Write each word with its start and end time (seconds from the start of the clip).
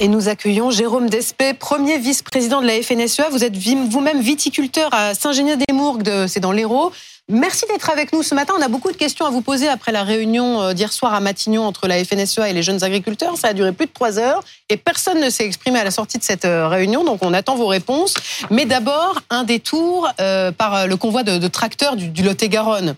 Et 0.00 0.08
nous 0.08 0.28
accueillons 0.28 0.72
Jérôme 0.72 1.08
Despé, 1.08 1.54
premier 1.54 1.98
vice-président 1.98 2.60
de 2.60 2.66
la 2.66 2.82
FNSEA. 2.82 3.28
Vous 3.30 3.44
êtes 3.44 3.56
vous-même 3.56 4.20
viticulteur 4.20 4.92
à 4.92 5.14
Saint-Génier-des-Mourgues, 5.14 6.26
c'est 6.26 6.40
dans 6.40 6.50
l'Hérault. 6.50 6.92
Merci 7.28 7.64
d'être 7.70 7.88
avec 7.88 8.12
nous 8.12 8.24
ce 8.24 8.34
matin. 8.34 8.54
On 8.58 8.62
a 8.62 8.68
beaucoup 8.68 8.90
de 8.90 8.96
questions 8.96 9.24
à 9.24 9.30
vous 9.30 9.40
poser 9.40 9.68
après 9.68 9.92
la 9.92 10.02
réunion 10.02 10.60
euh, 10.60 10.72
d'hier 10.74 10.92
soir 10.92 11.14
à 11.14 11.20
Matignon 11.20 11.64
entre 11.64 11.86
la 11.86 12.04
FNSEA 12.04 12.50
et 12.50 12.52
les 12.52 12.62
jeunes 12.62 12.82
agriculteurs. 12.82 13.38
Ça 13.38 13.48
a 13.48 13.52
duré 13.54 13.72
plus 13.72 13.86
de 13.86 13.92
trois 13.92 14.18
heures 14.18 14.42
et 14.68 14.76
personne 14.76 15.20
ne 15.20 15.30
s'est 15.30 15.46
exprimé 15.46 15.78
à 15.78 15.84
la 15.84 15.90
sortie 15.90 16.18
de 16.18 16.24
cette 16.24 16.44
euh, 16.44 16.68
réunion. 16.68 17.02
Donc 17.04 17.20
on 17.22 17.32
attend 17.32 17.54
vos 17.54 17.68
réponses. 17.68 18.14
Mais 18.50 18.66
d'abord, 18.66 19.22
un 19.30 19.44
détour 19.44 20.10
euh, 20.20 20.50
par 20.52 20.86
le 20.86 20.96
convoi 20.96 21.22
de, 21.22 21.48
tracteurs 21.48 21.96
du, 21.96 22.08
du 22.08 22.22
Lot-et-Garonne. 22.22 22.94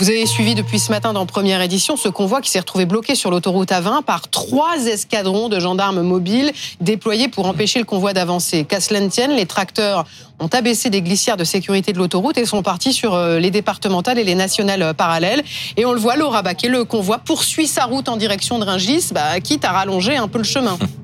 Vous 0.00 0.10
avez 0.10 0.26
suivi 0.26 0.56
depuis 0.56 0.80
ce 0.80 0.90
matin 0.90 1.12
dans 1.12 1.24
première 1.24 1.62
édition 1.62 1.96
ce 1.96 2.08
convoi 2.08 2.40
qui 2.40 2.50
s'est 2.50 2.58
retrouvé 2.58 2.84
bloqué 2.84 3.14
sur 3.14 3.30
l'autoroute 3.30 3.70
A20 3.70 4.02
par 4.02 4.28
trois 4.28 4.86
escadrons 4.86 5.48
de 5.48 5.60
gendarmes 5.60 6.02
mobiles 6.02 6.50
déployés 6.80 7.28
pour 7.28 7.46
empêcher 7.46 7.78
le 7.78 7.84
convoi 7.84 8.12
d'avancer. 8.12 8.64
Qu'à 8.64 8.80
cela 8.80 9.06
tienne, 9.06 9.30
les 9.36 9.46
tracteurs 9.46 10.04
ont 10.40 10.48
abaissé 10.48 10.90
des 10.90 11.00
glissières 11.00 11.36
de 11.36 11.44
sécurité 11.44 11.92
de 11.92 11.98
l'autoroute 11.98 12.36
et 12.38 12.44
sont 12.44 12.64
partis 12.64 12.92
sur 12.92 13.14
euh, 13.14 13.38
les 13.38 13.52
départementales 13.52 14.18
et 14.18 14.24
les 14.24 14.34
nationales 14.34 14.82
euh, 14.82 14.94
parallèles. 14.94 15.44
Et 15.76 15.86
on 15.86 15.92
le 15.92 16.00
voit, 16.00 16.16
Laura 16.16 16.42
Baquet, 16.42 16.66
le 16.66 16.84
convoi 16.84 17.18
poursuit 17.18 17.68
sa 17.68 17.84
route 17.84 18.08
en 18.08 18.16
direction 18.16 18.58
de 18.58 18.64
Ringis, 18.64 19.10
bah, 19.12 19.38
quitte 19.38 19.64
à 19.64 19.70
rallonger 19.70 20.16
un 20.16 20.26
peu 20.26 20.38
le 20.38 20.44
chemin. 20.44 20.76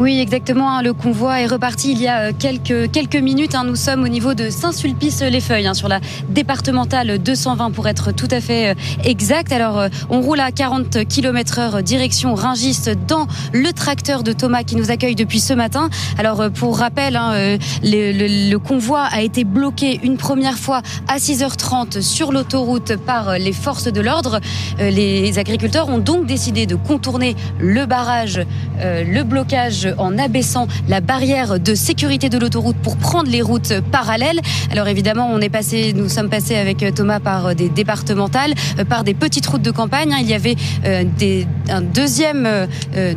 Oui, 0.00 0.18
exactement. 0.18 0.70
Hein, 0.70 0.80
le 0.80 0.94
convoi 0.94 1.42
est 1.42 1.46
reparti 1.46 1.92
il 1.92 2.00
y 2.00 2.08
a 2.08 2.20
euh, 2.20 2.32
quelques, 2.36 2.90
quelques 2.90 3.16
minutes. 3.16 3.54
Hein. 3.54 3.64
Nous 3.66 3.76
sommes 3.76 4.02
au 4.02 4.08
niveau 4.08 4.32
de 4.32 4.48
Saint-Sulpice-les-Feuilles, 4.48 5.66
hein, 5.66 5.74
sur 5.74 5.88
la 5.88 6.00
départementale 6.30 7.18
220 7.18 7.70
pour 7.72 7.86
être 7.86 8.10
tout 8.10 8.28
à 8.30 8.40
fait 8.40 8.70
euh, 8.70 8.74
exact. 9.04 9.52
Alors, 9.52 9.78
euh, 9.78 9.88
on 10.08 10.22
roule 10.22 10.40
à 10.40 10.52
40 10.52 11.06
km 11.06 11.58
heure 11.58 11.82
direction 11.82 12.34
Ringis 12.34 12.84
dans 13.06 13.26
le 13.52 13.74
tracteur 13.74 14.22
de 14.22 14.32
Thomas 14.32 14.62
qui 14.62 14.74
nous 14.76 14.90
accueille 14.90 15.16
depuis 15.16 15.38
ce 15.38 15.52
matin. 15.52 15.90
Alors, 16.16 16.50
pour 16.50 16.78
rappel, 16.78 17.20
le, 17.82 18.56
convoi 18.56 19.02
a 19.02 19.20
été 19.20 19.44
bloqué 19.44 20.00
une 20.02 20.16
première 20.16 20.56
fois 20.56 20.80
à 21.08 21.18
6h30 21.18 22.00
sur 22.00 22.32
l'autoroute 22.32 22.96
par 22.96 23.38
les 23.38 23.52
forces 23.52 23.92
de 23.92 24.00
l'ordre. 24.00 24.40
Les 24.78 25.38
agriculteurs 25.38 25.90
ont 25.90 25.98
donc 25.98 26.24
décidé 26.24 26.64
de 26.64 26.74
contourner 26.74 27.36
le 27.58 27.84
barrage, 27.84 28.40
le 28.82 29.22
blocage 29.24 29.89
en 29.98 30.18
abaissant 30.18 30.66
la 30.88 31.00
barrière 31.00 31.60
de 31.60 31.74
sécurité 31.74 32.28
de 32.28 32.38
l'autoroute 32.38 32.76
pour 32.76 32.96
prendre 32.96 33.30
les 33.30 33.42
routes 33.42 33.80
parallèles. 33.92 34.40
Alors 34.70 34.88
évidemment, 34.88 35.28
on 35.32 35.40
est 35.40 35.48
passé, 35.48 35.92
nous 35.94 36.08
sommes 36.08 36.28
passés 36.28 36.56
avec 36.56 36.84
Thomas 36.94 37.20
par 37.20 37.54
des 37.54 37.68
départementales, 37.68 38.54
euh, 38.78 38.84
par 38.84 39.04
des 39.04 39.14
petites 39.14 39.46
routes 39.46 39.62
de 39.62 39.70
campagne. 39.70 40.14
Il 40.20 40.28
y 40.28 40.34
avait 40.34 40.56
euh, 40.84 41.04
des, 41.18 41.46
un 41.68 41.80
deuxième, 41.80 42.46
euh, 42.46 43.14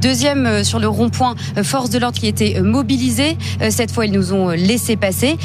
deuxième 0.00 0.64
sur 0.64 0.78
le 0.78 0.88
rond-point 0.88 1.34
force 1.62 1.90
de 1.90 1.98
l'ordre 1.98 2.18
qui 2.18 2.26
était 2.26 2.60
mobilisé. 2.60 3.36
Cette 3.70 3.90
fois, 3.90 4.06
ils 4.06 4.12
nous 4.12 4.32
ont 4.32 4.50
laissé 4.50 4.96
passer. 4.96 5.36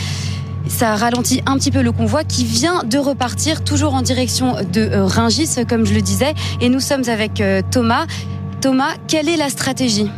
Ça 0.68 0.96
ralentit 0.96 1.42
un 1.46 1.58
petit 1.58 1.72
peu 1.72 1.82
le 1.82 1.92
convoi 1.92 2.24
qui 2.24 2.46
vient 2.46 2.84
de 2.84 2.98
repartir 2.98 3.64
toujours 3.64 3.94
en 3.94 4.02
direction 4.02 4.56
de 4.72 4.90
Ringis, 4.94 5.66
comme 5.68 5.86
je 5.86 5.94
le 5.94 6.02
disais. 6.02 6.34
Et 6.62 6.70
nous 6.70 6.80
sommes 6.80 7.08
avec 7.10 7.44
Thomas. 7.72 8.06
Thomas, 8.62 8.94
quelle 9.08 9.28
est 9.28 9.38
la 9.38 9.50
stratégie? 9.50 10.10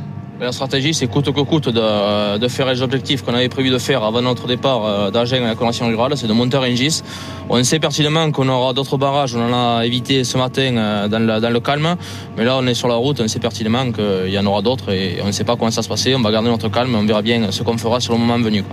La 0.44 0.52
stratégie, 0.52 0.94
c'est 0.94 1.08
coûte 1.08 1.32
que 1.32 1.42
coûte 1.42 1.70
de, 1.70 2.48
faire 2.48 2.68
les 2.68 2.82
objectifs 2.82 3.24
qu'on 3.24 3.34
avait 3.34 3.50
prévu 3.50 3.70
de 3.70 3.78
faire 3.78 4.04
avant 4.04 4.22
notre 4.22 4.48
départ 4.48 4.86
euh, 4.86 5.12
d'Agen 5.12 5.44
à 5.44 5.48
la 5.48 5.56
convention 5.56 5.88
rurale, 5.88 6.14
c'est 6.16 6.28
de 6.28 6.34
monter 6.34 6.58
à 6.58 6.60
Rungis. 6.60 7.02
On 7.50 7.64
sait 7.64 7.80
pertinemment 7.80 8.30
qu'on 8.32 8.50
aura 8.50 8.74
d'autres 8.74 8.98
barrages, 8.98 9.36
on 9.36 9.42
en 9.42 9.78
a 9.80 9.86
évité 9.86 10.24
ce 10.24 10.38
matin 10.38 10.76
euh, 10.78 11.08
dans 11.08 11.20
le, 11.50 11.60
calme, 11.60 11.96
mais 12.38 12.44
là 12.44 12.58
on 12.60 12.68
est 12.68 12.74
sur 12.74 12.88
la 12.88 12.96
route, 12.96 13.22
on 13.22 13.28
sait 13.28 13.40
pertinemment 13.40 13.92
qu'il 13.92 14.30
y 14.30 14.38
en 14.38 14.46
aura 14.46 14.62
d'autres 14.62 14.92
et 14.92 15.20
on 15.24 15.28
ne 15.28 15.32
sait 15.32 15.46
pas 15.46 15.56
comment 15.56 15.72
ça 15.72 15.82
se 15.82 15.90
passer, 15.90 16.14
on 16.14 16.22
va 16.22 16.32
garder 16.32 16.50
notre 16.50 16.70
calme, 16.70 16.94
on 16.96 17.06
verra 17.06 17.22
bien 17.22 17.52
ce 17.52 17.64
qu'on 17.64 17.78
fera 17.78 18.00
sur 18.00 18.14
le 18.14 18.20
moment 18.20 18.38
venu. 18.38 18.64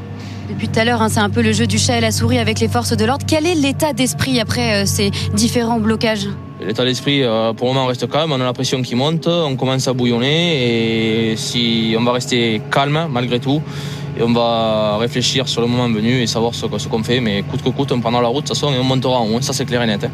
Depuis 0.48 0.68
tout 0.68 0.80
à 0.80 0.84
l'heure, 0.84 1.00
hein, 1.00 1.08
c'est 1.08 1.20
un 1.20 1.30
peu 1.30 1.42
le 1.42 1.52
jeu 1.52 1.68
du 1.68 1.78
chat 1.78 1.98
et 1.98 2.00
la 2.00 2.10
souris 2.10 2.38
avec 2.38 2.58
les 2.58 2.68
forces 2.68 2.96
de 2.96 3.04
l'ordre. 3.04 3.24
Quel 3.26 3.46
est 3.46 3.54
l'état 3.54 3.92
d'esprit 3.92 4.40
après 4.40 4.82
euh, 4.82 4.86
ces 4.86 5.12
différents 5.32 5.78
blocages? 5.78 6.26
L'état 6.66 6.84
d'esprit, 6.84 7.22
euh, 7.22 7.54
pour 7.54 7.68
le 7.68 7.74
moment, 7.74 7.86
reste 7.86 8.08
calme. 8.10 8.32
On 8.32 8.40
a 8.40 8.44
la 8.44 8.52
pression 8.52 8.82
qui 8.82 8.94
monte, 8.94 9.26
on 9.26 9.56
commence 9.56 9.88
à 9.88 9.94
bouillonner 9.94 11.30
et 11.32 11.36
si 11.36 11.94
on 11.98 12.04
va 12.04 12.12
rester 12.12 12.60
calme 12.70 13.06
malgré 13.10 13.40
tout 13.40 13.62
et 14.18 14.22
on 14.22 14.32
va 14.32 14.98
réfléchir 14.98 15.48
sur 15.48 15.62
le 15.62 15.68
moment 15.68 15.88
venu 15.88 16.20
et 16.20 16.26
savoir 16.26 16.54
ce, 16.54 16.66
qu'on 16.66 17.02
fait. 17.02 17.20
Mais 17.20 17.42
coûte 17.42 17.62
que 17.62 17.70
coûte, 17.70 17.92
on 17.92 18.00
prendra 18.00 18.20
la 18.20 18.28
route 18.28 18.44
de 18.44 18.48
toute 18.48 18.56
façon 18.58 18.74
et 18.74 18.78
on 18.78 18.84
montera 18.84 19.20
en 19.20 19.28
haut. 19.28 19.40
Ça, 19.40 19.54
c'est 19.54 19.64
clair 19.64 19.82
et 19.82 19.86
net. 19.86 20.04
Hein. 20.04 20.10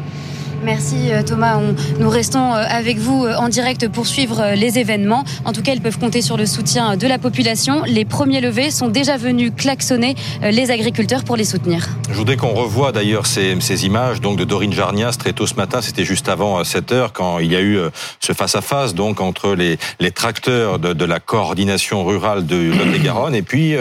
Merci 0.63 1.11
euh, 1.11 1.21
Thomas. 1.23 1.59
nous 1.99 2.09
restons 2.09 2.53
euh, 2.53 2.63
avec 2.67 2.97
vous 2.97 3.25
euh, 3.25 3.35
en 3.35 3.47
direct 3.47 3.87
pour 3.89 4.07
suivre 4.07 4.53
les 4.55 4.79
événements. 4.79 5.23
En 5.45 5.53
tout 5.53 5.61
cas, 5.61 5.73
ils 5.73 5.81
peuvent 5.81 5.99
compter 5.99 6.21
sur 6.21 6.37
le 6.37 6.45
soutien 6.45 6.97
de 6.97 7.07
la 7.07 7.19
population. 7.19 7.83
Les 7.85 8.05
premiers 8.05 8.41
levés 8.41 8.71
sont 8.71 8.87
déjà 8.87 9.17
venus 9.17 9.51
klaxonner 9.55 10.15
les 10.41 10.71
agriculteurs 10.71 11.23
pour 11.23 11.35
les 11.35 11.43
soutenir. 11.43 11.87
Je 12.09 12.15
voudrais 12.15 12.37
qu'on 12.37 12.53
revoie 12.53 12.91
d'ailleurs 12.91 13.25
ces, 13.27 13.85
images 13.85 14.21
donc 14.21 14.37
de 14.37 14.43
Dorine 14.43 14.73
Jarnias 14.73 15.15
très 15.19 15.33
tôt 15.33 15.45
ce 15.45 15.55
matin. 15.55 15.81
C'était 15.81 16.05
juste 16.05 16.29
avant 16.29 16.63
7 16.63 16.91
heures 16.91 17.13
quand 17.13 17.39
il 17.39 17.51
y 17.51 17.55
a 17.55 17.61
eu 17.61 17.79
ce 18.19 18.33
face-à-face 18.33 18.95
donc 18.95 19.21
entre 19.21 19.53
les, 19.53 19.77
les 19.99 20.11
tracteurs 20.11 20.79
de, 20.79 21.05
la 21.05 21.19
coordination 21.19 22.03
rurale 22.03 22.45
de 22.45 22.55
Lot-et-Garonne 22.55 23.35
et 23.35 23.43
puis 23.43 23.75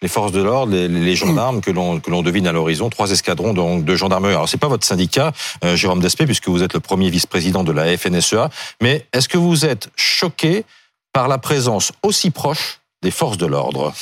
les 0.00 0.08
forces 0.08 0.32
de 0.32 0.42
l'ordre, 0.42 0.74
les, 0.74 1.16
gendarmes 1.16 1.60
que 1.60 1.70
l'on 1.70 2.22
devine 2.22 2.46
à 2.46 2.52
l'horizon, 2.52 2.88
trois 2.88 3.10
escadrons 3.10 3.52
donc 3.52 3.84
de 3.84 3.94
gendarmerie. 3.94 4.32
Alors 4.32 4.48
c'est 4.48 4.58
pas 4.58 4.68
votre 4.68 4.86
syndicat, 4.86 5.32
Jérôme 5.74 6.00
Despé 6.00 6.21
puisque 6.26 6.48
vous 6.48 6.62
êtes 6.62 6.74
le 6.74 6.80
premier 6.80 7.10
vice-président 7.10 7.64
de 7.64 7.72
la 7.72 7.96
FNSEA. 7.96 8.50
Mais 8.80 9.06
est-ce 9.12 9.28
que 9.28 9.38
vous 9.38 9.64
êtes 9.64 9.90
choqué 9.96 10.64
par 11.12 11.28
la 11.28 11.38
présence 11.38 11.92
aussi 12.02 12.30
proche 12.30 12.80
des 13.02 13.10
forces 13.10 13.38
de 13.38 13.46
l'ordre? 13.46 13.92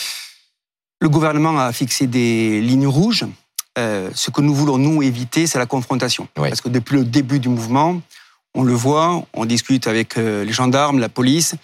Le 1.00 1.08
gouvernement 1.08 1.58
a 1.58 1.72
fixé 1.72 2.06
des 2.06 2.60
lignes 2.60 2.86
rouges. 2.86 3.24
Euh, 3.78 4.10
ce 4.14 4.30
que 4.30 4.40
nous 4.40 4.54
voulons, 4.54 4.78
nous, 4.78 5.02
éviter, 5.02 5.46
c'est 5.46 5.58
la 5.58 5.66
confrontation. 5.66 6.28
Parce 6.34 6.60
que 6.60 6.68
depuis 6.68 6.96
le 6.96 7.04
début 7.04 7.38
du 7.38 7.48
mouvement, 7.48 8.00
on 8.54 8.62
le 8.62 8.74
voit, 8.74 9.24
on 9.32 9.44
discute 9.44 9.86
avec 9.86 10.18
euh, 10.18 10.44
les 10.44 10.52
gendarmes, 10.52 10.98
la 10.98 11.08
police, 11.08 11.54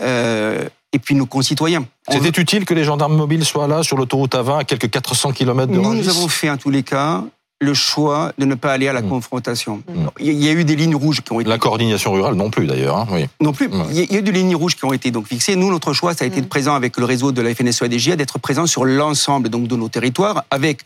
euh, 0.00 0.68
et 0.92 0.98
puis 0.98 1.14
nos 1.14 1.26
concitoyens. 1.26 1.86
C'était 2.08 2.40
utile 2.40 2.64
que 2.64 2.74
les 2.74 2.84
gendarmes 2.84 3.16
mobiles 3.16 3.44
soient 3.44 3.66
là 3.66 3.82
sur 3.82 3.96
l'autoroute 3.96 4.34
A20 4.34 4.60
à 4.60 4.64
quelques 4.64 4.90
400 4.90 5.32
km 5.32 5.72
de 5.72 5.78
Nous, 5.78 5.94
nous 5.94 6.08
avons 6.08 6.28
fait 6.28 6.50
en 6.50 6.56
tous 6.56 6.70
les 6.70 6.82
cas 6.82 7.24
le 7.60 7.74
choix 7.74 8.32
de 8.38 8.44
ne 8.44 8.54
pas 8.54 8.72
aller 8.72 8.88
à 8.88 8.92
la 8.92 9.02
mm. 9.02 9.08
confrontation. 9.08 9.82
Mm. 9.88 10.06
Il 10.20 10.44
y 10.44 10.48
a 10.48 10.52
eu 10.52 10.64
des 10.64 10.76
lignes 10.76 10.96
rouges 10.96 11.22
qui 11.22 11.32
ont 11.32 11.40
été... 11.40 11.48
La 11.48 11.58
coordination 11.58 12.12
rurale 12.12 12.34
non 12.34 12.50
plus 12.50 12.66
d'ailleurs. 12.66 12.96
Hein, 12.96 13.06
oui. 13.10 13.26
Non 13.40 13.52
plus. 13.52 13.68
Mm. 13.68 13.84
Il 13.90 14.12
y 14.12 14.16
a 14.16 14.18
eu 14.18 14.22
des 14.22 14.32
lignes 14.32 14.56
rouges 14.56 14.76
qui 14.76 14.84
ont 14.84 14.92
été 14.92 15.10
donc 15.10 15.26
fixées. 15.26 15.56
Nous, 15.56 15.70
notre 15.70 15.92
choix, 15.92 16.14
ça 16.14 16.24
a 16.24 16.28
été 16.28 16.40
de 16.40 16.46
présent 16.46 16.74
avec 16.74 16.96
le 16.96 17.04
réseau 17.04 17.32
de 17.32 17.42
la 17.42 17.54
FNSEA 17.54 18.16
d'être 18.16 18.38
présent 18.38 18.66
sur 18.66 18.84
l'ensemble 18.84 19.48
donc 19.48 19.68
de 19.68 19.76
nos 19.76 19.88
territoires 19.88 20.44
avec 20.50 20.80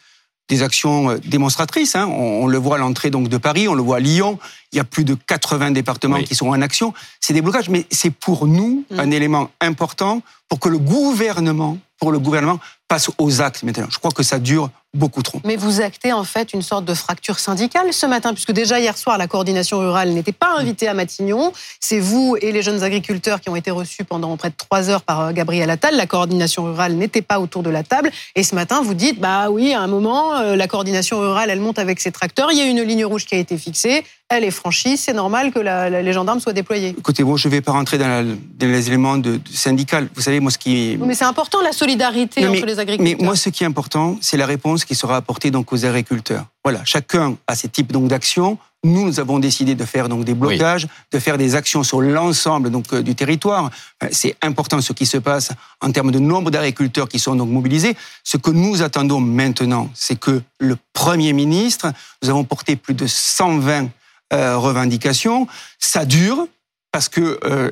des 0.49 0.63
actions 0.63 1.11
euh, 1.11 1.19
démonstratrices. 1.25 1.95
Hein. 1.95 2.07
On, 2.07 2.47
le 2.47 2.59
voit 2.59 2.77
à 2.77 2.79
l'entrée 2.79 3.11
donc 3.11 3.29
de 3.29 3.37
Paris, 3.37 3.69
on 3.69 3.75
le 3.75 3.83
voit 3.83 3.97
à 3.97 4.01
Lyon. 4.01 4.39
Il 4.73 4.77
y 4.77 4.81
a 4.81 4.85
plus 4.85 5.05
de 5.05 5.15
80 5.15 5.73
départements 5.73 6.23
qui 6.23 6.35
sont 6.35 6.49
en 6.49 6.61
action. 6.63 6.95
C'est 7.21 7.35
des 7.35 7.43
blocages, 7.43 7.69
mais 7.69 7.87
c'est 7.91 8.11
pour 8.11 8.47
nous 8.47 8.85
un 8.97 9.11
élément 9.11 9.51
important 9.61 10.23
pour 10.49 10.61
que 10.61 10.69
le 10.69 10.79
gouvernement, 10.79 11.79
pour 11.99 12.13
le 12.13 12.19
gouvernement, 12.19 12.59
passe 12.89 13.11
aux 13.19 13.43
actes 13.43 13.63
maintenant. 13.63 13.89
Je 13.91 13.99
crois 13.99 14.11
que 14.11 14.23
ça 14.23 14.39
dure 14.39 14.71
beaucoup 14.95 15.23
trop. 15.23 15.41
Mais 15.45 15.57
vous 15.57 15.81
actez 15.81 16.13
en 16.13 16.25
fait 16.25 16.53
une 16.53 16.63
sorte 16.63 16.85
de 16.85 16.95
fracture 16.95 17.39
syndicale 17.39 17.93
ce 17.93 18.07
matin, 18.07 18.33
puisque 18.33 18.53
déjà 18.53 18.81
hier 18.81 18.97
soir, 18.97 19.19
la 19.19 19.27
coordination 19.27 19.79
rurale 19.79 20.11
n'était 20.11 20.33
pas 20.33 20.55
invitée 20.57 20.89
à 20.89 20.95
Matignon. 20.95 21.53
C'est 21.79 22.01
vous 22.01 22.37
et 22.41 22.53
les 22.53 22.63
jeunes 22.63 22.83
agriculteurs 22.83 23.41
qui 23.41 23.51
ont 23.51 23.57
été 23.57 23.71
reçus 23.71 24.05
pendant 24.05 24.37
près 24.37 24.49
de 24.51 24.55
trois 24.57 24.89
heures 24.89 25.03
par 25.03 25.21
euh, 25.21 25.33
Gabriel 25.33 25.69
Attal. 25.71 25.97
La 25.97 26.07
coordination 26.07 26.65
rurale 26.65 26.95
n'était 26.95 27.23
pas 27.23 27.39
autour 27.39 27.63
de 27.63 27.71
la 27.71 27.83
table. 27.83 28.11
Et 28.35 28.43
ce 28.43 28.55
matin, 28.55 28.81
vous 28.83 28.95
dites, 28.95 29.21
bah 29.21 29.51
oui, 29.51 29.75
à 29.75 29.81
un 29.81 29.89
moment, 29.89 30.37
euh, 30.37 30.57
la 30.57 30.67
coordination 30.67 31.21
rurale, 31.21 31.51
elle 31.51 31.61
monte 31.61 31.79
avec 31.79 32.01
ses 32.01 32.13
tracteurs. 32.13 32.51
Il 32.53 32.59
y 32.59 32.63
a 32.63 32.65
une 32.65 32.83
ligne 32.83 33.05
rouge 33.05 33.27
qui 33.27 33.35
a 33.35 33.39
été 33.39 33.59
fixée 33.59 34.05
elle 34.31 34.45
est 34.45 34.51
franchie, 34.51 34.99
c'est 34.99 35.15
normal 35.15 35.53
que 35.53 35.59
les 35.59 36.13
gendarmes 36.13 36.39
soient 36.39 36.53
déployés. 36.53 36.95
Écoutez, 36.99 37.25
moi, 37.25 37.39
je 37.39 37.49
ne 37.49 37.53
vais 37.53 37.61
pas 37.63 37.73
rentrer 37.73 37.97
dans, 37.97 38.37
les 38.61 38.87
éléments 38.87 39.17
de, 39.17 39.41
syndical. 39.51 40.09
Vous 40.15 40.21
savez, 40.21 40.39
moi, 40.39 40.51
ce 40.51 40.59
qui... 40.59 40.99
Mais 41.01 41.15
c'est 41.15 41.25
important, 41.25 41.63
la 41.63 41.73
solidarité 41.73 42.47
entre 42.47 42.67
les 42.67 42.79
agriculteurs. 42.79 43.17
Mais 43.19 43.25
moi, 43.25 43.37
ce 43.37 43.49
qui 43.49 43.65
est 43.65 43.67
important, 43.67 44.19
c'est 44.21 44.37
la 44.37 44.45
réponse 44.45 44.78
qui 44.85 44.95
sera 44.95 45.17
apportée 45.17 45.51
donc, 45.51 45.73
aux 45.73 45.85
agriculteurs. 45.85 46.47
Voilà, 46.65 46.85
chacun 46.85 47.37
a 47.47 47.55
ses 47.55 47.69
types 47.69 47.93
d'actions. 47.93 48.59
Nous, 48.85 49.07
nous 49.07 49.19
avons 49.19 49.39
décidé 49.39 49.75
de 49.75 49.85
faire 49.85 50.09
donc 50.09 50.25
des 50.25 50.35
blocages, 50.35 50.87
de 51.11 51.19
faire 51.19 51.37
des 51.37 51.57
actions 51.57 51.83
sur 51.83 52.01
l'ensemble 52.01 52.71
donc 52.71 52.93
euh, 52.93 53.03
du 53.03 53.15
territoire. 53.15 53.71
Euh, 54.05 54.09
c'est 54.13 54.37
important 54.43 54.81
ce 54.81 54.93
qui 54.93 55.05
se 55.05 55.17
passe 55.17 55.51
en 55.81 55.91
termes 55.91 56.13
de 56.13 56.21
nombre 56.21 56.51
d'agriculteurs 56.51 57.09
qui 57.09 57.19
sont 57.19 57.35
donc 57.35 57.49
mobilisés. 57.49 57.97
Ce 58.23 58.37
que 58.37 58.51
nous 58.51 58.83
attendons 58.83 59.21
maintenant, 59.21 59.91
c'est 59.95 60.19
que 60.19 60.43
le 60.61 60.77
Premier 60.93 61.33
ministre, 61.33 61.93
nous 62.23 62.31
avons 62.31 62.45
porté 62.45 62.77
plus 62.77 62.95
de 62.95 63.07
120 63.07 63.89
euh, 64.33 64.59
revendications. 64.59 65.47
Ça 65.79 66.05
dure 66.05 66.47
parce 66.93 67.09
que 67.09 67.41
euh, 67.45 67.71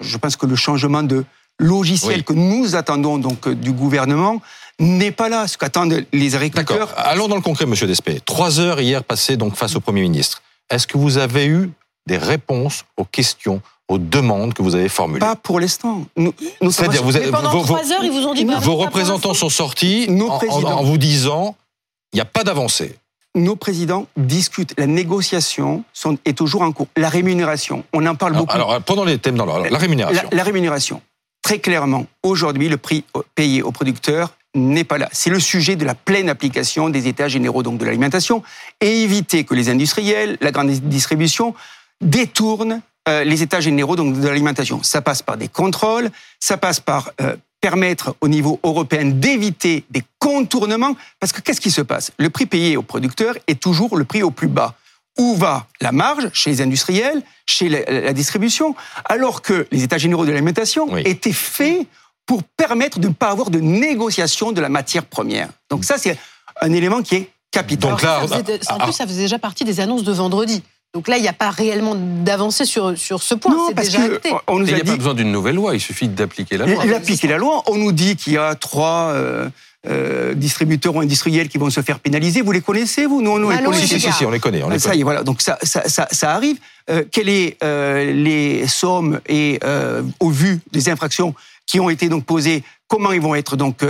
je 0.00 0.16
pense 0.18 0.36
que 0.36 0.46
le 0.46 0.54
changement 0.54 1.02
de 1.02 1.24
logiciel 1.58 2.22
que 2.22 2.32
nous 2.32 2.76
attendons 2.76 3.18
donc 3.18 3.48
du 3.48 3.72
gouvernement 3.72 4.40
n'est 4.78 5.10
pas 5.12 5.28
là. 5.28 5.46
Ce 5.48 5.56
qu'attendent 5.58 6.04
les 6.12 6.34
agriculteurs. 6.34 6.92
Allons 6.96 7.28
dans 7.28 7.36
le 7.36 7.42
concret, 7.42 7.66
Monsieur 7.66 7.86
Despé. 7.86 8.20
Trois 8.24 8.60
heures 8.60 8.80
hier 8.80 9.04
passées 9.04 9.36
donc 9.36 9.56
face 9.56 9.76
au 9.76 9.80
Premier 9.80 10.02
ministre. 10.02 10.42
Est-ce 10.70 10.86
que 10.86 10.98
vous 10.98 11.18
avez 11.18 11.46
eu 11.46 11.70
des 12.06 12.18
réponses 12.18 12.84
aux 12.96 13.04
questions 13.04 13.60
aux 13.88 13.98
demandes 13.98 14.52
que 14.52 14.62
vous 14.62 14.74
avez 14.74 14.88
formulées? 14.88 15.20
Pas 15.20 15.36
pour 15.36 15.60
l'instant. 15.60 16.04
Nous, 16.16 16.34
nous 16.60 16.70
sommes- 16.70 16.86
C'est-à-dire, 16.86 17.02
vous 17.04 17.12
Mais 17.12 17.16
avez- 17.22 17.30
pendant 17.30 17.50
vos- 17.50 17.62
trois 17.64 17.92
heures, 17.92 18.02
ils 18.04 18.10
vous 18.10 18.26
ont 18.26 18.34
dit. 18.34 18.44
bah, 18.44 18.58
vos 18.60 18.76
représentants 18.76 19.34
sont 19.34 19.48
sortis 19.48 20.06
Nos 20.10 20.28
en- 20.28 20.34
en, 20.34 20.38
présidents. 20.38 20.78
en 20.78 20.82
vous 20.82 20.98
disant 20.98 21.56
il 22.12 22.16
n'y 22.16 22.20
a 22.20 22.24
pas 22.24 22.42
d'avancée. 22.44 22.96
nos 23.34 23.54
présidents 23.54 24.06
discutent. 24.16 24.72
La 24.78 24.86
négociation 24.86 25.84
sont- 25.92 26.16
est 26.24 26.32
toujours 26.36 26.62
en 26.62 26.72
cours. 26.72 26.86
La 26.96 27.08
rémunération, 27.10 27.84
on 27.92 28.06
en 28.06 28.14
parle 28.14 28.32
Alors, 28.32 28.46
beaucoup. 28.46 28.54
alors, 28.56 28.80
pendant 28.82 29.04
les 29.04 29.18
thèmes 29.18 29.36
dans 29.36 29.44
l'ordre, 29.44 29.66
la 29.70 29.78
rémunération. 29.78 30.22
La, 30.30 30.36
la 30.38 30.42
rémunération. 30.42 31.02
Très 31.42 31.58
clairement, 31.58 32.06
aujourd'hui, 32.22 32.68
le 32.70 32.78
prix 32.78 33.04
payé 33.34 33.62
aux 33.62 33.72
producteurs 33.72 34.30
n'est 34.56 34.84
pas 34.84 34.98
là. 34.98 35.08
C'est 35.12 35.30
le 35.30 35.40
sujet 35.40 35.76
de 35.76 35.84
la 35.84 35.94
pleine 35.94 36.28
application 36.28 36.88
des 36.88 37.06
États 37.08 37.28
généraux 37.28 37.62
donc 37.62 37.78
de 37.78 37.84
l'alimentation 37.84 38.42
et 38.80 39.02
éviter 39.02 39.44
que 39.44 39.54
les 39.54 39.68
industriels, 39.68 40.36
la 40.40 40.50
grande 40.50 40.70
distribution 40.70 41.54
détournent 42.00 42.80
euh, 43.08 43.24
les 43.24 43.42
États 43.42 43.60
généraux 43.60 43.96
donc 43.96 44.18
de 44.18 44.26
l'alimentation. 44.28 44.82
Ça 44.82 45.00
passe 45.02 45.22
par 45.22 45.36
des 45.36 45.48
contrôles, 45.48 46.10
ça 46.40 46.56
passe 46.56 46.80
par 46.80 47.10
euh, 47.20 47.36
permettre 47.60 48.16
au 48.20 48.28
niveau 48.28 48.60
européen 48.64 49.04
d'éviter 49.06 49.84
des 49.90 50.02
contournements 50.18 50.96
parce 51.20 51.32
que 51.32 51.40
qu'est-ce 51.40 51.60
qui 51.60 51.70
se 51.70 51.80
passe? 51.82 52.10
Le 52.18 52.30
prix 52.30 52.46
payé 52.46 52.76
aux 52.76 52.82
producteurs 52.82 53.34
est 53.46 53.60
toujours 53.60 53.96
le 53.96 54.04
prix 54.04 54.22
au 54.22 54.30
plus 54.30 54.48
bas 54.48 54.74
où 55.18 55.34
va 55.36 55.66
la 55.80 55.92
marge? 55.92 56.28
Chez 56.34 56.50
les 56.50 56.60
industriels, 56.60 57.22
chez 57.46 57.70
la, 57.70 57.80
la 57.88 58.12
distribution, 58.12 58.74
alors 59.06 59.40
que 59.40 59.66
les 59.72 59.82
États 59.82 59.96
généraux 59.96 60.26
de 60.26 60.30
l'alimentation 60.30 60.88
Oui. 60.90 61.02
étaient 61.06 61.32
faits 61.32 61.86
pour 62.26 62.42
permettre 62.42 62.98
de 62.98 63.08
ne 63.08 63.12
pas 63.12 63.30
avoir 63.30 63.50
de 63.50 63.60
négociation 63.60 64.52
de 64.52 64.60
la 64.60 64.68
matière 64.68 65.04
première. 65.04 65.48
Donc 65.70 65.84
ça, 65.84 65.96
c'est 65.96 66.18
un 66.60 66.72
élément 66.72 67.02
qui 67.02 67.14
est 67.14 67.30
capital. 67.52 67.92
Donc 67.92 68.02
là, 68.02 68.20
ça 68.26 68.38
faisait- 68.44 68.60
ah, 68.66 68.74
en 68.74 68.78
ah, 68.80 68.84
plus, 68.84 68.92
ça 68.92 69.06
faisait 69.06 69.22
déjà 69.22 69.38
partie 69.38 69.64
des 69.64 69.80
annonces 69.80 70.02
de 70.02 70.12
vendredi. 70.12 70.62
Donc 70.94 71.08
là, 71.08 71.18
il 71.18 71.22
n'y 71.22 71.28
a 71.28 71.32
pas 71.32 71.50
réellement 71.50 71.94
d'avancée 71.94 72.64
sur, 72.64 72.96
sur 72.96 73.22
ce 73.22 73.34
point. 73.34 73.52
non, 73.54 73.68
C'est 73.68 73.74
parce 73.74 73.88
déjà 73.88 74.08
que 74.08 74.14
acté. 74.14 74.32
on 74.46 74.58
nous 74.58 74.66
Il 74.66 74.74
n'y 74.74 74.80
a 74.80 74.82
a 74.82 74.86
pas 74.86 74.96
besoin 74.96 75.14
d'une 75.14 75.30
nouvelle 75.30 75.54
loi, 75.56 75.74
il 75.74 75.80
suffit 75.80 76.08
d'appliquer 76.08 76.56
la 76.56 76.66
loi. 76.66 76.82
il 76.84 76.94
appliquer 76.94 77.28
la 77.28 77.36
loi. 77.38 77.62
On 77.66 77.76
nous 77.76 77.92
dit 77.92 78.16
qu'il 78.16 78.32
y 78.32 78.38
a 78.38 78.54
trois 78.54 79.10
euh, 79.12 79.48
euh, 79.88 80.34
distributeurs 80.34 80.94
ou 80.96 81.00
industriels 81.00 81.48
qui 81.48 81.58
vont 81.58 81.70
se 81.70 81.80
faire 81.80 81.98
pénaliser. 82.00 82.42
Vous 82.42 82.52
les 82.52 82.60
connaissez, 82.60 83.06
vous 83.06 83.22
nous, 83.22 83.30
on 83.32 83.48
les 83.50 83.62
connaît. 83.62 83.78
si, 83.86 84.00
si, 84.00 84.12
si, 84.12 84.24
on 84.24 84.30
les 84.30 84.40
connaît. 84.40 84.62
On 84.62 84.68
les 84.68 84.78
Ça 84.78 84.88
connaît. 84.90 84.98
y 84.98 85.00
est, 85.00 85.04
voilà. 85.04 85.22
Donc 85.22 85.40
ça, 85.42 85.58
ça, 85.62 85.88
ça, 85.88 86.08
ça 86.10 86.32
arrive. 86.34 86.58
Euh, 86.90 87.04
quelles 87.10 87.28
est 87.28 87.56
euh, 87.62 88.12
les 88.12 88.66
sommes 88.66 89.20
et 89.28 89.60
au 90.20 90.30
vu 90.30 90.60
des 90.72 90.88
infractions 90.88 91.34
qui 91.66 91.80
ont 91.80 91.90
été 91.90 92.08
donc 92.08 92.24
posées, 92.24 92.62
comment 92.88 93.12
ils 93.12 93.20
vont 93.20 93.34
être 93.34 93.56
donc 93.56 93.84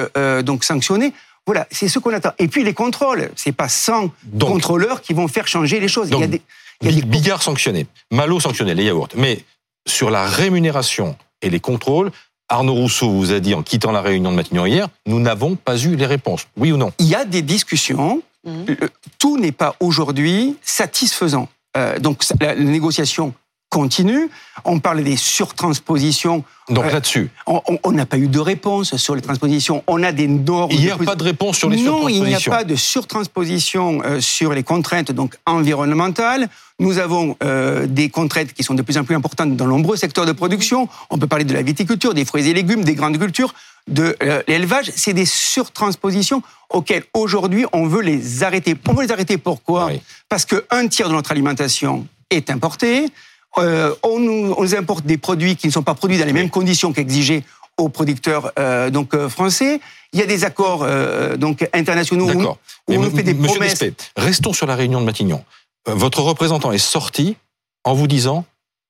donc 0.44 0.65
sanctionnés? 0.65 1.12
Voilà, 1.47 1.67
c'est 1.71 1.87
ce 1.88 2.00
qu'on 2.00 2.12
attend. 2.12 2.33
Et 2.41 2.49
puis 2.49 2.65
les 2.65 2.75
contrôles, 2.75 3.31
c'est 3.37 3.53
pas 3.53 3.69
100 3.69 4.11
Donc- 4.25 4.50
contrôleurs 4.50 5.00
qui 5.00 5.15
vont 5.15 5.29
faire 5.29 5.47
changer 5.47 5.79
les 5.79 5.87
choses. 5.88 6.11
Donc, 6.11 6.19
il 6.21 6.23
y 6.23 6.25
a 6.25 6.29
des, 6.29 6.43
il 6.83 6.91
y 6.91 6.93
a 6.93 6.94
des 7.00 7.06
Bi- 7.06 7.19
Bigard 7.21 7.41
sanctionné, 7.43 7.87
Malo 8.11 8.41
sanctionné, 8.41 8.75
les 8.75 8.83
yaourts. 8.85 9.09
Mais 9.17 9.44
sur 9.87 10.11
la 10.11 10.27
rémunération 10.27 11.17
et 11.43 11.50
les 11.50 11.61
contrôles, 11.61 12.11
Arnaud 12.48 12.75
Rousseau 12.75 13.10
vous 13.10 13.32
a 13.32 13.40
dit 13.40 13.54
en 13.54 13.62
quittant 13.62 13.93
la 13.93 14.00
réunion 14.00 14.31
de 14.31 14.37
Matignon 14.37 14.66
hier, 14.66 14.88
nous 15.06 15.20
n'avons 15.20 15.56
pas 15.56 15.76
eu 15.76 15.96
les 15.96 16.06
réponses. 16.06 16.46
Oui 16.56 16.72
ou 16.72 16.76
non? 16.76 16.93
Il 16.98 17.06
y 17.06 17.14
a 17.14 17.25
des 17.25 17.43
discussions. 17.43 18.22
Mhm. 18.44 18.76
Tout 19.19 19.38
n'est 19.38 19.52
pas 19.52 19.75
aujourd'hui 19.81 20.56
satisfaisant. 20.62 21.48
Euh, 21.76 21.98
donc 21.98 22.22
la 22.40 22.54
négociation 22.54 23.34
continue. 23.70 24.28
On 24.64 24.78
parle 24.80 25.02
des 25.02 25.16
surtranspositions. 25.16 26.44
Donc 26.70 26.84
Euh, 26.86 26.90
là-dessus, 26.90 27.30
On- 27.46 27.92
n'a 27.92 28.06
pas 28.06 28.18
eu 28.18 28.28
de 28.28 28.38
réponse 28.40 28.96
sur 28.96 29.14
les 29.14 29.22
transpositions. 29.22 29.82
On 29.86 30.02
a 30.02 30.12
des 30.12 30.26
normes. 30.28 30.70
hier, 30.72 30.94
de 30.94 30.98
plus- 30.98 31.06
pas 31.06 31.14
de 31.14 31.22
réponse 31.24 31.58
sur 31.58 31.68
les 31.70 31.76
non, 31.82 32.08
il 32.08 32.22
n'y 32.22 32.34
a 32.34 32.38
surtranspositions. 32.38 32.52
pas 32.52 32.64
de 32.64 32.74
surtransposition 32.74 34.02
euh, 34.04 34.20
sur 34.20 34.52
les 34.52 34.62
contraintes 34.62 35.12
donc 35.12 35.36
environnementales. 35.46 36.48
Nous 36.78 36.98
avons 36.98 37.36
euh, 37.42 37.86
des 37.86 38.08
contraintes 38.10 38.52
qui 38.52 38.62
sont 38.62 38.74
de 38.74 38.82
plus 38.82 38.98
en 38.98 39.04
plus 39.04 39.14
importantes 39.14 39.56
dans 39.56 39.64
de 39.64 39.70
nombreux 39.70 39.96
secteurs 39.96 40.26
de 40.26 40.32
production. 40.32 40.88
On 41.10 41.18
peut 41.18 41.26
parler 41.26 41.44
de 41.44 41.54
la 41.54 41.62
viticulture, 41.62 42.14
des 42.14 42.24
fruits 42.24 42.48
et 42.48 42.54
légumes, 42.54 42.84
des 42.84 42.94
grandes 42.94 43.18
cultures, 43.18 43.54
de 43.88 44.16
euh, 44.22 44.42
l'élevage. 44.48 44.90
C'est 44.96 45.12
des 45.14 45.26
surtranspositions 45.26 46.42
auxquelles 46.70 47.04
aujourd'hui 47.14 47.64
on 47.72 47.86
veut 47.86 48.02
les 48.02 48.42
arrêter. 48.42 48.74
On 48.88 48.94
veut 48.94 49.04
les 49.06 49.12
arrêter 49.12 49.38
pourquoi? 49.38 49.86
Oui. 49.86 50.00
Parce 50.28 50.44
qu'un 50.44 50.88
tiers 50.88 51.08
de 51.08 51.14
notre 51.14 51.30
alimentation 51.32 52.06
est 52.30 52.50
importé. 52.50 53.06
Euh, 53.58 53.94
on, 54.03 54.19
nous, 54.19 54.55
on 54.56 54.62
nous 54.62 54.75
importe 54.75 55.06
des 55.06 55.17
produits 55.19 55.56
qui 55.56 55.67
ne 55.67 55.73
sont 55.73 55.82
pas 55.82 55.94
produits 55.94 56.19
dans 56.19 56.26
les 56.26 56.32
mêmes 56.32 56.50
conditions 56.50 56.93
qu'exigées 56.93 57.44
aux 57.79 57.88
producteurs 57.88 58.53
euh, 58.58 58.91
donc 58.91 59.14
euh, 59.14 59.29
français. 59.29 59.81
Il 60.12 60.20
y 60.20 60.23
a 60.23 60.26
des 60.26 60.44
accords 60.44 60.82
euh, 60.82 61.37
donc 61.37 61.69
internationaux 61.73 62.31
où, 62.31 62.56
on 62.88 63.00
nous 63.00 63.11
fait 63.11 63.23
des 63.23 63.35
Monsieur 63.35 63.56
promesses. 63.56 63.79
Despet, 63.79 63.94
restons 64.17 64.53
sur 64.53 64.67
la 64.67 64.76
réunion 64.76 65.00
de 65.00 65.06
Matignon. 65.06 65.44
Votre 65.87 66.20
représentant 66.23 66.73
est 66.73 66.79
sorti 66.79 67.37
en 67.85 67.94
vous 67.94 68.06
disant 68.06 68.44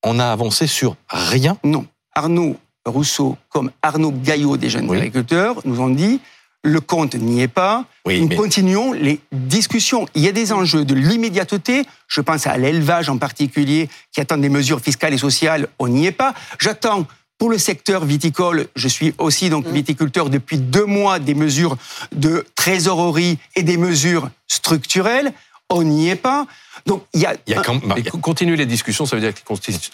on 0.04 0.18
a 0.18 0.26
avancé 0.26 0.66
sur 0.66 0.96
rien. 1.08 1.58
Non, 1.64 1.86
Arnaud 2.14 2.56
Rousseau 2.84 3.36
comme 3.48 3.70
Arnaud 3.82 4.12
Gaillot 4.12 4.56
des 4.56 4.70
jeunes 4.70 4.88
Oui. 4.88 4.98
agriculteurs 4.98 5.56
nous 5.64 5.80
ont 5.80 5.88
dit 5.88 6.20
le 6.62 6.80
compte 6.80 7.14
n'y 7.14 7.42
est 7.42 7.48
pas. 7.48 7.84
Oui, 8.06 8.20
Nous 8.20 8.28
mais- 8.28 8.36
continuons 8.36 8.92
les 8.92 9.20
discussions. 9.32 10.06
Il 10.14 10.22
y 10.22 10.28
a 10.28 10.32
des 10.32 10.52
enjeux 10.52 10.84
de 10.84 10.94
l'immédiateté. 10.94 11.84
Je 12.08 12.20
pense 12.20 12.46
à 12.46 12.56
l'élevage 12.56 13.08
en 13.08 13.18
particulier, 13.18 13.88
qui 14.12 14.20
attend 14.20 14.36
des 14.38 14.48
mesures 14.48 14.80
fiscales 14.80 15.14
et 15.14 15.18
sociales. 15.18 15.68
On 15.78 15.88
n'y 15.88 16.06
est 16.06 16.12
pas. 16.12 16.34
J'attends 16.58 17.06
pour 17.38 17.50
le 17.50 17.58
secteur 17.58 18.04
viticole. 18.04 18.66
Je 18.76 18.88
suis 18.88 19.14
aussi 19.18 19.50
donc 19.50 19.66
viticulteur 19.66 20.30
depuis 20.30 20.58
deux 20.58 20.86
mois 20.86 21.18
des 21.18 21.34
mesures 21.34 21.76
de 22.12 22.46
trésorerie 22.54 23.38
et 23.54 23.62
des 23.62 23.76
mesures 23.76 24.30
structurelles. 24.48 25.32
On 25.68 25.82
n'y 25.82 26.08
est 26.08 26.16
pas. 26.16 26.46
Donc 26.86 27.04
il 27.12 27.20
y 27.20 27.26
a, 27.26 27.34
y 27.46 27.54
a 27.54 27.62
quand 27.62 27.80
co- 28.10 28.18
continuer 28.18 28.56
les 28.56 28.66
discussions, 28.66 29.04
ça 29.06 29.16
veut 29.16 29.22
dire 29.22 29.32
que 29.34 29.40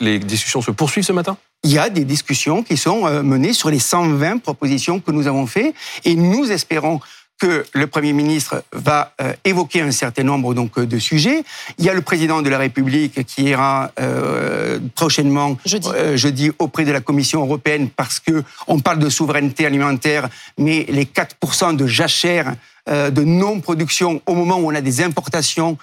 les 0.00 0.18
discussions 0.18 0.60
se 0.60 0.70
poursuivent 0.70 1.04
ce 1.04 1.12
matin? 1.12 1.36
Il 1.64 1.70
y 1.72 1.78
a 1.78 1.88
des 1.88 2.04
discussions 2.04 2.62
qui 2.62 2.76
sont 2.76 3.06
euh, 3.06 3.22
menées 3.22 3.52
sur 3.54 3.70
les 3.70 3.78
120 3.78 4.38
propositions 4.38 5.00
que 5.00 5.10
nous 5.12 5.26
avons 5.28 5.46
faites 5.46 5.74
et 6.04 6.14
nous 6.14 6.50
espérons 6.52 7.00
que 7.42 7.64
le 7.74 7.88
Premier 7.88 8.12
ministre 8.12 8.62
va 8.72 9.14
euh, 9.20 9.32
évoquer 9.44 9.80
un 9.80 9.90
certain 9.90 10.22
nombre 10.22 10.54
donc 10.54 10.78
de 10.78 10.98
sujets. 11.00 11.42
Il 11.76 11.84
y 11.84 11.90
a 11.90 11.92
le 11.92 12.00
président 12.00 12.40
de 12.40 12.48
la 12.48 12.56
République 12.56 13.26
qui 13.26 13.42
ira 13.42 13.90
euh, 13.98 14.78
prochainement 14.94 15.58
Jeudi. 15.66 15.88
euh, 15.92 16.16
jeudi 16.16 16.52
auprès 16.60 16.84
de 16.84 16.92
la 16.92 17.00
Commission 17.00 17.42
européenne 17.42 17.88
parce 17.90 18.20
que 18.20 18.44
on 18.68 18.78
parle 18.78 19.00
de 19.00 19.08
souveraineté 19.08 19.66
alimentaire, 19.66 20.28
mais 20.56 20.86
les 20.88 21.04
4% 21.04 21.74
de 21.74 21.84
jachère 21.88 22.54
euh, 22.88 23.10
de 23.10 23.22
non-production 23.22 24.22
au 24.26 24.34
moment 24.36 24.58
où 24.58 24.70
on 24.70 24.74
a 24.76 24.80
des 24.80 25.02
importations 25.02 25.76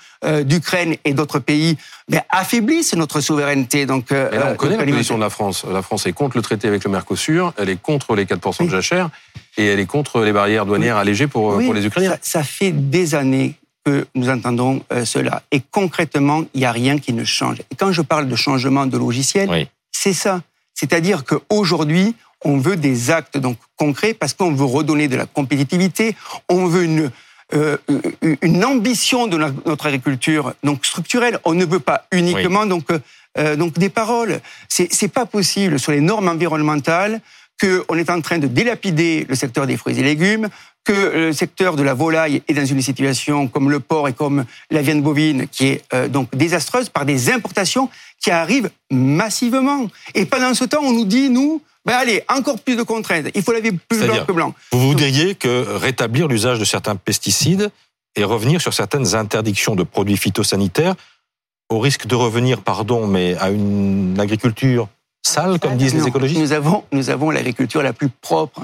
d'Ukraine 0.44 0.95
et 1.06 1.13
d'autres 1.13 1.39
pays 1.39 1.77
ben, 2.09 2.21
affaiblissent 2.29 2.94
notre 2.95 3.21
souveraineté. 3.21 3.85
Donc, 3.85 4.11
Et 4.11 4.16
là, 4.16 4.30
on 4.31 4.35
euh, 4.51 4.56
connaît 4.56 4.78
la 4.78 4.85
position 4.85 5.16
de 5.16 5.21
la 5.21 5.30
France. 5.30 5.66
La 5.71 5.81
France 5.81 6.06
est 6.07 6.13
contre 6.13 6.35
le 6.37 6.42
traité 6.42 6.68
avec 6.68 6.83
le 6.83 6.89
Mercosur, 6.89 7.54
elle 7.57 7.69
est 7.69 7.81
contre 7.81 8.16
les 8.16 8.25
4% 8.25 8.66
de 8.66 8.69
jachère 8.69 9.09
et 9.59 9.66
elle 9.66 9.80
est 9.80 9.85
contre 9.85 10.21
les 10.21 10.31
barrières 10.31 10.66
douanières 10.66 10.97
allégées 10.97 11.28
pour, 11.28 11.56
Oui, 11.56 11.66
pour 11.66 11.73
les 11.73 11.85
Ukrainiens. 11.85 12.11
Ça, 12.11 12.39
ça 12.39 12.44
fait 12.44 12.71
des 12.71 13.13
années 13.13 13.56
que 13.85 14.07
nous 14.16 14.30
entendons 14.30 14.81
euh, 14.94 15.04
cela. 15.04 15.44
Et 15.51 15.61
concrètement, 15.71 16.45
il 16.54 16.61
n'y 16.61 16.66
a 16.66 16.71
rien 16.71 16.97
qui 16.97 17.11
ne 17.11 17.25
change. 17.25 17.59
Et 17.71 17.75
quand 17.75 17.92
je 17.92 18.01
parle 18.01 18.28
de 18.28 18.35
changement 18.35 18.85
de 18.85 18.97
logiciel, 18.97 19.49
Oui. 19.49 19.68
c'est 19.92 20.13
ça. 20.13 20.42
C'est-à-dire 20.73 21.25
qu'aujourd'hui, 21.25 22.16
on 22.45 22.57
veut 22.57 22.78
des 22.78 23.11
actes 23.11 23.37
donc 23.37 23.57
concrets 23.75 24.13
parce 24.13 24.33
qu'on 24.33 24.54
veut 24.54 24.63
redonner 24.66 25.09
de 25.09 25.18
la 25.18 25.25
compétitivité, 25.25 26.16
on 26.47 26.66
veut 26.66 26.83
une 26.83 27.11
euh, 27.54 27.78
une 28.44 28.63
ambition 28.63 29.25
de 29.25 29.35
notre 29.37 29.87
agriculture 29.87 30.54
donc 30.63 30.85
structurelle. 30.85 31.39
On 31.45 31.56
ne 31.56 31.66
veut 31.66 31.80
pas 31.80 32.06
uniquement 32.11 32.68
donc 32.68 32.85
euh, 33.37 33.56
donc 33.56 33.73
des 33.73 33.89
paroles. 33.89 34.39
C'est 34.68 35.07
pas 35.07 35.25
possible 35.25 35.80
sur 35.80 35.92
les 35.92 35.99
normes 35.99 36.28
environnementales 36.28 37.21
qu'on 37.59 37.95
est 37.97 38.09
en 38.09 38.21
train 38.21 38.37
de 38.37 38.47
délapider 38.47 39.25
le 39.28 39.35
secteur 39.35 39.68
des 39.68 39.78
fruits 39.78 39.99
et 39.99 40.04
légumes, 40.04 40.49
que 40.85 41.28
le 41.28 41.33
secteur 41.33 41.75
de 41.75 41.83
la 41.83 41.94
volaille 41.94 42.42
est 42.47 42.54
dans 42.54 42.66
une 42.66 42.81
situation 42.81 43.47
comme 43.47 43.69
le 43.69 43.80
porc 43.80 44.07
et 44.07 44.13
comme 44.13 44.45
la 44.71 44.81
viande 44.81 45.04
bovine 45.04 45.47
qui 45.47 45.68
est 45.68 45.83
euh, 45.94 46.07
donc 46.07 46.35
désastreuse 46.35 46.89
par 46.89 47.06
des 47.06 47.30
importations 47.31 47.89
qui 48.21 48.31
arrivent 48.31 48.69
massivement. 48.89 49.87
Et 50.16 50.25
pendant 50.25 50.54
ce 50.54 50.63
temps, 50.63 50.81
on 50.81 50.94
nous 50.94 51.06
dit, 51.06 51.30
nous, 51.30 51.61
ben 51.85 51.94
allez, 51.94 52.23
encore 52.30 52.59
plus 52.59 52.75
de 52.75 52.83
contraintes. 52.83 53.28
Il 53.35 53.44
faut 53.44 53.51
laver 53.51 53.71
plus 53.71 53.99
blanc 53.99 54.25
que 54.25 54.31
blanc. 54.31 54.56
Vous 54.71 54.80
vous 54.80 54.95
diriez 54.95 55.35
que 55.35 55.66
rétablir 55.78 56.28
l'usage 56.28 56.59
de 56.59 56.66
certains 56.66 56.95
pesticides 56.95 57.69
et 58.16 58.23
revenir 58.23 58.61
sur 58.61 58.73
certaines 58.73 59.16
interdictions 59.16 59.75
de 59.75 59.83
produits 59.83 60.18
phytosanitaires 60.18 60.95
au 61.69 61.80
risque 61.80 62.07
de 62.07 62.16
revenir, 62.16 62.61
pardon, 62.61 63.06
mais 63.06 63.35
à 63.37 63.49
une 63.51 64.19
agriculture 64.19 64.87
sale, 65.21 65.59
comme 65.59 65.78
disent 65.78 65.94
les 65.94 66.07
écologistes 66.07 66.42
Nous 66.42 66.54
avons, 66.54 66.83
nous 66.92 67.09
avons 67.09 67.30
l'agriculture 67.30 67.81
la 67.81 67.94
plus 67.94 68.09
propre. 68.09 68.61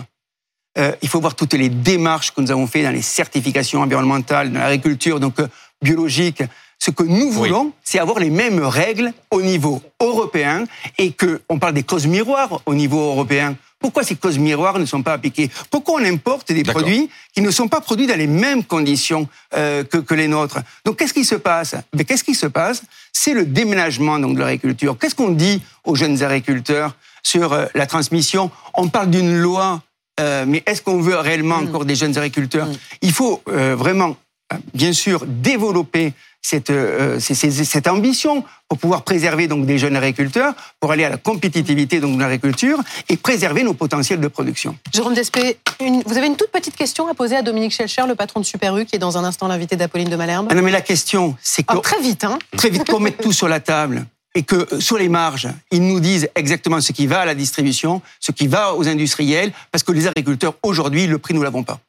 Euh, 0.77 0.91
il 1.01 1.07
faut 1.07 1.21
voir 1.21 1.35
toutes 1.35 1.53
les 1.53 1.69
démarches 1.69 2.31
que 2.31 2.41
nous 2.41 2.51
avons 2.51 2.67
faites 2.67 2.83
dans 2.83 2.91
les 2.91 3.01
certifications 3.01 3.81
environnementales, 3.81 4.51
dans 4.51 4.59
l'agriculture 4.59 5.19
donc 5.19 5.39
euh, 5.39 5.47
biologique. 5.81 6.43
Ce 6.79 6.91
que 6.91 7.03
nous 7.03 7.31
voulons, 7.31 7.71
c'est 7.83 7.99
avoir 7.99 8.19
les 8.19 8.29
mêmes 8.29 8.59
règles 8.59 9.13
au 9.31 9.41
niveau 9.41 9.81
européen 10.01 10.65
et 10.97 11.11
que 11.11 11.41
on 11.47 11.57
parle 11.57 11.73
des 11.73 11.83
clauses 11.83 12.07
miroirs 12.07 12.61
au 12.65 12.75
niveau 12.75 12.99
européen 12.99 13.55
Pourquoi 13.85 14.01
ces 14.01 14.15
causes 14.15 14.39
miroirs 14.39 14.79
ne 14.79 14.85
sont 14.87 15.03
pas 15.03 15.13
appliquées 15.13 15.51
Pourquoi 15.69 16.01
on 16.01 16.03
importe 16.03 16.51
des 16.51 16.63
produits 16.63 17.07
qui 17.35 17.41
ne 17.41 17.51
sont 17.51 17.67
pas 17.67 17.81
produits 17.81 18.07
dans 18.07 18.17
les 18.17 18.25
mêmes 18.25 18.63
conditions 18.63 19.29
euh, 19.55 19.83
que, 19.83 19.97
que, 19.97 20.15
les 20.15 20.27
nôtres 20.27 20.57
Donc 20.85 20.97
qu'est-ce 20.97 21.13
qui 21.13 21.23
se 21.23 21.35
passe 21.35 21.75
Mais 21.93 22.03
qu'est-ce 22.03 22.23
qui 22.23 22.33
se 22.33 22.47
passe 22.47 22.81
C'est 23.13 23.35
le 23.35 23.45
déménagement 23.45 24.17
donc 24.17 24.37
de 24.37 24.39
l'agriculture. 24.39 24.97
Qu'est-ce 24.99 25.13
qu'on 25.13 25.29
dit 25.29 25.61
aux 25.83 25.93
jeunes 25.93 26.23
agriculteurs 26.23 26.95
sur 27.21 27.53
euh, 27.53 27.67
la 27.75 27.85
transmission 27.85 28.49
On 28.73 28.87
parle 28.87 29.11
d'une 29.11 29.37
loi, 29.37 29.83
euh, 30.19 30.45
mais 30.47 30.63
est-ce 30.65 30.81
qu'on 30.81 30.99
veut 30.99 31.17
réellement 31.19 31.61
mm. 31.61 31.67
encore 31.67 31.85
des 31.85 31.95
jeunes 31.95 32.17
agriculteurs 32.17 32.65
mm. 32.65 32.77
Il 33.03 33.11
faut 33.11 33.43
euh, 33.49 33.75
vraiment, 33.75 34.17
bien 34.73 34.93
sûr, 34.93 35.27
développer 35.27 36.13
cette, 36.45 36.69
euh, 36.69 37.19
cette 37.19 37.87
ambition 37.87 38.43
pour 38.67 38.77
pouvoir 38.77 39.03
préserver 39.03 39.47
donc 39.47 39.65
des 39.65 39.79
jeunes 39.79 39.95
agriculteurs, 39.95 40.53
pour 40.79 40.91
aller 40.91 41.03
à 41.03 41.09
la 41.09 41.17
compétitivité 41.17 41.99
donc 41.99 42.17
de 42.17 42.21
l'agriculture 42.21 42.79
et 43.09 43.17
préserver 43.17 43.63
nos 43.63 43.73
potentiels 43.73 44.19
de 44.19 44.27
production. 44.27 44.77
Jérôme 44.93 45.15
Despé, 45.15 45.57
vous 45.79 46.17
avez 46.17 46.27
une 46.27 46.35
toute 46.35 46.51
petite 46.51 46.75
question 46.75 47.07
à 47.07 47.15
poser 47.15 47.35
à 47.35 47.41
Dominique 47.41 47.71
Schelcher, 47.71 48.03
le 48.07 48.13
patron 48.13 48.41
de 48.41 48.45
Super 48.45 48.77
U, 48.77 48.85
qui 48.85 48.95
est 48.95 48.99
dans 48.99 49.17
un 49.17 49.23
instant 49.23 49.47
l'invité 49.47 49.75
d'Apolline 49.75 50.09
de 50.09 50.15
Malherbe. 50.15 50.47
Ah 50.51 50.55
non, 50.55 50.61
mais 50.61 50.71
la 50.71 50.81
question, 50.81 51.35
c'est 51.41 51.63
que 51.63 51.73
ah, 51.75 51.81
très 51.81 51.99
vite, 51.99 52.23
hein 52.23 52.37
Très 52.55 52.69
vite 52.69 52.87
qu'on 52.87 52.99
mette 52.99 53.21
tout 53.21 53.33
sur 53.33 53.47
la 53.47 53.59
table 53.59 54.05
et 54.35 54.43
que 54.43 54.55
euh, 54.71 54.79
sur 54.79 54.99
les 54.99 55.09
marges, 55.09 55.47
ils 55.71 55.81
nous 55.81 55.99
disent 55.99 56.29
exactement 56.35 56.79
ce 56.79 56.91
qui 56.91 57.07
va 57.07 57.21
à 57.21 57.25
la 57.25 57.33
distribution, 57.33 58.03
ce 58.19 58.31
qui 58.31 58.45
va 58.45 58.75
aux 58.75 58.87
industriels, 58.87 59.51
parce 59.71 59.83
que 59.83 59.91
les 59.93 60.05
agriculteurs 60.05 60.53
aujourd'hui, 60.61 61.07
le 61.07 61.17
prix 61.17 61.33
nous 61.33 61.41
l'avons 61.41 61.63
pas. 61.63 61.79